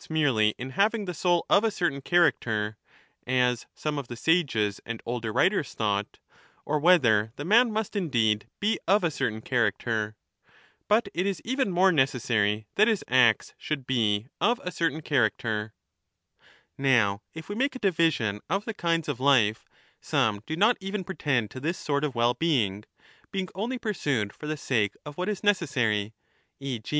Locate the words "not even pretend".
20.54-21.50